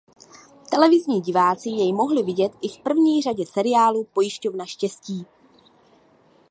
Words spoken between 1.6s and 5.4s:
jej mohli vidět i v první řadě seriálu "Pojišťovna štěstí".